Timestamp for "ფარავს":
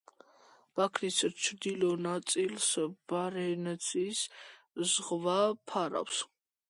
5.73-6.25